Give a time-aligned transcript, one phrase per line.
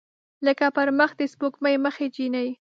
[0.45, 2.49] لکه پر مخ د سپوږمۍ مخې جینۍ